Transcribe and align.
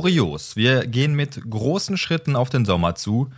kurios. 0.00 0.56
Wir 0.56 0.86
gehen 0.86 1.14
mit 1.14 1.40
großen 1.48 1.96
Schritten 1.96 2.36
auf 2.36 2.50
den 2.50 2.66
Sommer 2.66 2.96
zu. 2.96 3.30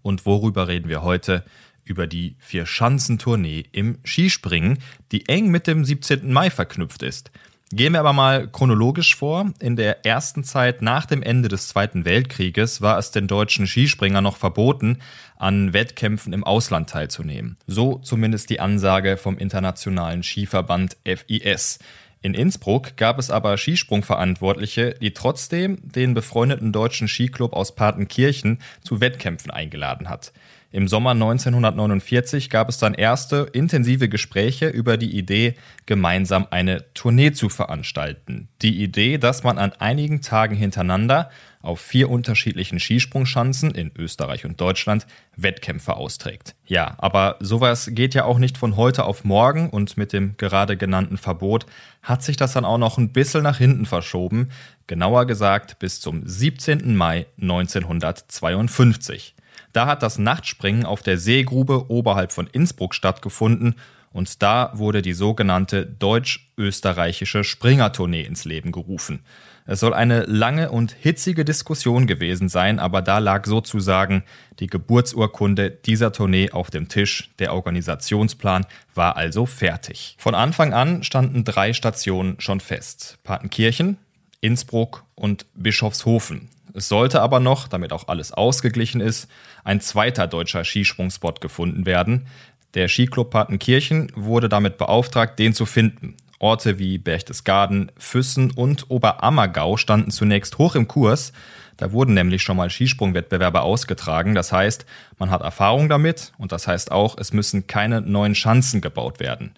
Und 0.00 0.26
worüber 0.26 0.68
reden 0.68 0.88
wir 0.88 1.02
heute? 1.02 1.44
Über 1.82 2.06
die 2.06 2.36
Vier-Schanzentournee 2.38 3.64
im 3.72 3.98
Skispringen, 4.04 4.78
die 5.10 5.28
eng 5.28 5.48
mit 5.48 5.66
dem 5.66 5.84
17. 5.84 6.32
Mai 6.32 6.50
verknüpft 6.50 7.02
ist. 7.02 7.32
Gehen 7.72 7.94
wir 7.94 7.98
aber 8.00 8.12
mal 8.12 8.46
chronologisch 8.46 9.16
vor. 9.16 9.52
In 9.58 9.74
der 9.74 10.06
ersten 10.06 10.44
Zeit 10.44 10.82
nach 10.82 11.04
dem 11.04 11.20
Ende 11.20 11.48
des 11.48 11.66
Zweiten 11.66 12.04
Weltkrieges 12.04 12.80
war 12.80 12.96
es 12.96 13.10
den 13.10 13.26
deutschen 13.26 13.66
Skispringern 13.66 14.22
noch 14.22 14.36
verboten, 14.36 14.98
an 15.36 15.72
Wettkämpfen 15.72 16.32
im 16.32 16.44
Ausland 16.44 16.90
teilzunehmen. 16.90 17.56
So 17.66 17.98
zumindest 17.98 18.50
die 18.50 18.60
Ansage 18.60 19.16
vom 19.16 19.36
Internationalen 19.36 20.22
Skiverband 20.22 20.96
FIS. 21.04 21.80
In 22.24 22.32
Innsbruck 22.32 22.96
gab 22.96 23.18
es 23.18 23.30
aber 23.30 23.58
Skisprungverantwortliche, 23.58 24.94
die 24.94 25.12
trotzdem 25.12 25.76
den 25.82 26.14
befreundeten 26.14 26.72
deutschen 26.72 27.06
Skiclub 27.06 27.52
aus 27.52 27.74
Partenkirchen 27.74 28.60
zu 28.80 29.02
Wettkämpfen 29.02 29.50
eingeladen 29.50 30.08
hat. 30.08 30.32
Im 30.74 30.88
Sommer 30.88 31.10
1949 31.12 32.50
gab 32.50 32.68
es 32.68 32.78
dann 32.78 32.94
erste 32.94 33.46
intensive 33.52 34.08
Gespräche 34.08 34.66
über 34.66 34.96
die 34.96 35.16
Idee, 35.16 35.54
gemeinsam 35.86 36.48
eine 36.50 36.92
Tournee 36.94 37.30
zu 37.30 37.48
veranstalten. 37.48 38.48
Die 38.60 38.82
Idee, 38.82 39.18
dass 39.18 39.44
man 39.44 39.56
an 39.58 39.70
einigen 39.74 40.20
Tagen 40.20 40.56
hintereinander 40.56 41.30
auf 41.62 41.80
vier 41.80 42.10
unterschiedlichen 42.10 42.80
Skisprungschanzen 42.80 43.70
in 43.70 43.92
Österreich 43.96 44.44
und 44.44 44.60
Deutschland 44.60 45.06
Wettkämpfe 45.36 45.94
austrägt. 45.94 46.56
Ja, 46.66 46.96
aber 46.98 47.36
sowas 47.38 47.90
geht 47.92 48.14
ja 48.14 48.24
auch 48.24 48.38
nicht 48.38 48.58
von 48.58 48.74
heute 48.74 49.04
auf 49.04 49.22
morgen 49.22 49.70
und 49.70 49.96
mit 49.96 50.12
dem 50.12 50.36
gerade 50.38 50.76
genannten 50.76 51.18
Verbot 51.18 51.66
hat 52.02 52.24
sich 52.24 52.36
das 52.36 52.52
dann 52.52 52.64
auch 52.64 52.78
noch 52.78 52.98
ein 52.98 53.12
bisschen 53.12 53.44
nach 53.44 53.58
hinten 53.58 53.86
verschoben, 53.86 54.50
genauer 54.88 55.26
gesagt 55.26 55.78
bis 55.78 56.00
zum 56.00 56.26
17. 56.26 56.96
Mai 56.96 57.26
1952. 57.40 59.36
Da 59.72 59.86
hat 59.86 60.02
das 60.02 60.18
Nachtspringen 60.18 60.86
auf 60.86 61.02
der 61.02 61.18
Seegrube 61.18 61.90
oberhalb 61.90 62.32
von 62.32 62.46
Innsbruck 62.46 62.94
stattgefunden 62.94 63.74
und 64.14 64.42
da 64.42 64.70
wurde 64.74 65.02
die 65.02 65.12
sogenannte 65.12 65.84
deutsch-österreichische 65.84 67.42
Springertournee 67.42 68.22
ins 68.22 68.44
Leben 68.44 68.70
gerufen. 68.70 69.24
Es 69.66 69.80
soll 69.80 69.92
eine 69.92 70.24
lange 70.24 70.70
und 70.70 70.92
hitzige 70.92 71.44
Diskussion 71.44 72.06
gewesen 72.06 72.48
sein, 72.48 72.78
aber 72.78 73.02
da 73.02 73.18
lag 73.18 73.46
sozusagen 73.46 74.22
die 74.60 74.68
Geburtsurkunde 74.68 75.70
dieser 75.70 76.12
Tournee 76.12 76.50
auf 76.50 76.70
dem 76.70 76.88
Tisch. 76.88 77.30
Der 77.38 77.54
Organisationsplan 77.54 78.66
war 78.94 79.16
also 79.16 79.46
fertig. 79.46 80.16
Von 80.18 80.34
Anfang 80.34 80.74
an 80.74 81.02
standen 81.02 81.44
drei 81.44 81.72
Stationen 81.72 82.36
schon 82.40 82.60
fest. 82.60 83.18
Partenkirchen, 83.24 83.96
Innsbruck 84.40 85.04
und 85.14 85.46
Bischofshofen. 85.54 86.50
Es 86.74 86.88
sollte 86.88 87.22
aber 87.22 87.38
noch, 87.38 87.68
damit 87.68 87.92
auch 87.92 88.08
alles 88.08 88.32
ausgeglichen 88.32 89.00
ist, 89.00 89.28
ein 89.62 89.80
zweiter 89.80 90.26
deutscher 90.26 90.64
Skisprungspot 90.64 91.40
gefunden 91.40 91.86
werden. 91.86 92.26
Der 92.74 92.88
Skiclub 92.88 93.30
Partenkirchen 93.30 94.10
wurde 94.16 94.48
damit 94.48 94.76
beauftragt, 94.76 95.38
den 95.38 95.54
zu 95.54 95.66
finden. 95.66 96.16
Orte 96.40 96.80
wie 96.80 96.98
Berchtesgaden, 96.98 97.92
Füssen 97.96 98.50
und 98.50 98.90
Oberammergau 98.90 99.76
standen 99.76 100.10
zunächst 100.10 100.58
hoch 100.58 100.74
im 100.74 100.88
Kurs. 100.88 101.32
Da 101.76 101.92
wurden 101.92 102.14
nämlich 102.14 102.42
schon 102.42 102.56
mal 102.56 102.70
Skisprungwettbewerbe 102.70 103.62
ausgetragen. 103.62 104.34
Das 104.34 104.52
heißt, 104.52 104.84
man 105.18 105.30
hat 105.30 105.42
Erfahrung 105.42 105.88
damit 105.88 106.32
und 106.38 106.50
das 106.50 106.66
heißt 106.66 106.90
auch, 106.90 107.16
es 107.18 107.32
müssen 107.32 107.68
keine 107.68 108.00
neuen 108.00 108.34
Schanzen 108.34 108.80
gebaut 108.80 109.20
werden. 109.20 109.54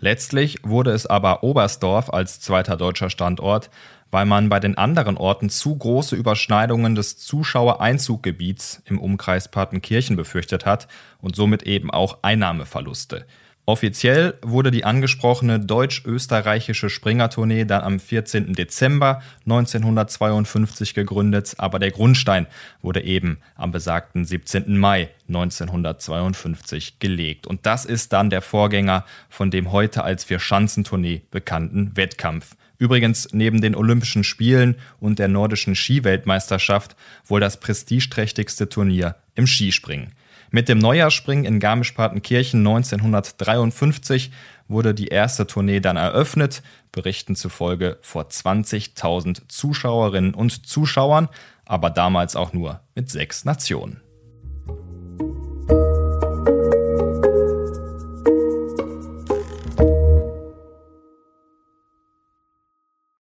Letztlich 0.00 0.58
wurde 0.62 0.92
es 0.92 1.06
aber 1.06 1.44
Oberstdorf 1.44 2.10
als 2.10 2.40
zweiter 2.40 2.76
deutscher 2.78 3.10
Standort, 3.10 3.70
weil 4.10 4.24
man 4.24 4.48
bei 4.48 4.58
den 4.58 4.76
anderen 4.76 5.16
Orten 5.16 5.50
zu 5.50 5.76
große 5.76 6.16
Überschneidungen 6.16 6.94
des 6.94 7.18
Zuschauereinzuggebiets 7.18 8.82
im 8.86 8.98
Umkreis 8.98 9.50
Partenkirchen 9.50 10.16
befürchtet 10.16 10.66
hat 10.66 10.88
und 11.20 11.36
somit 11.36 11.64
eben 11.64 11.90
auch 11.90 12.18
Einnahmeverluste. 12.22 13.26
Offiziell 13.66 14.34
wurde 14.42 14.72
die 14.72 14.84
angesprochene 14.84 15.60
deutsch-österreichische 15.60 16.90
Springertournee 16.90 17.66
dann 17.66 17.82
am 17.82 18.00
14. 18.00 18.54
Dezember 18.54 19.22
1952 19.44 20.94
gegründet, 20.94 21.54
aber 21.58 21.78
der 21.78 21.92
Grundstein 21.92 22.48
wurde 22.82 23.02
eben 23.04 23.38
am 23.54 23.70
besagten 23.70 24.24
17. 24.24 24.76
Mai 24.76 25.10
1952 25.30 26.98
gelegt. 26.98 27.46
Und 27.46 27.64
das 27.66 27.84
ist 27.84 28.12
dann 28.12 28.30
der 28.30 28.42
Vorgänger 28.42 29.04
von 29.28 29.50
dem 29.50 29.72
heute 29.72 30.04
als 30.04 30.24
Vier-Schanzentournee 30.24 31.22
bekannten 31.30 31.96
Wettkampf. 31.96 32.56
Übrigens 32.78 33.28
neben 33.32 33.60
den 33.60 33.74
Olympischen 33.74 34.24
Spielen 34.24 34.76
und 35.00 35.18
der 35.18 35.28
nordischen 35.28 35.74
Skiweltmeisterschaft 35.74 36.96
wohl 37.26 37.40
das 37.40 37.60
prestigeträchtigste 37.60 38.68
Turnier 38.68 39.16
im 39.34 39.46
Skispringen. 39.46 40.12
Mit 40.50 40.68
dem 40.68 40.78
Neujahrsspringen 40.78 41.44
in 41.44 41.60
Garmisch-Partenkirchen 41.60 42.60
1953 42.60 44.32
wurde 44.66 44.94
die 44.94 45.08
erste 45.08 45.46
Tournee 45.46 45.80
dann 45.80 45.96
eröffnet, 45.96 46.62
Berichten 46.90 47.36
zufolge 47.36 47.98
vor 48.00 48.24
20.000 48.24 49.42
Zuschauerinnen 49.48 50.34
und 50.34 50.66
Zuschauern, 50.66 51.28
aber 51.66 51.90
damals 51.90 52.34
auch 52.34 52.52
nur 52.52 52.80
mit 52.94 53.10
sechs 53.10 53.44
Nationen. 53.44 54.00